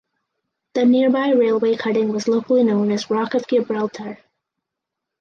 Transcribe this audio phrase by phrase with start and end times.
[0.73, 4.17] The nearby railway cutting was locally known as Rock of Gibraltar.